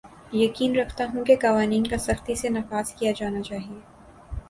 [0.33, 3.79] یقین رکھتا ہوں کہ قوانین کا سختی سے نفاذ کیا جانا چاھیے